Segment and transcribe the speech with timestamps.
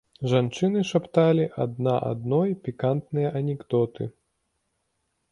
[0.31, 4.09] Жанчыны шапталі адна адной пікантныя анекдоты.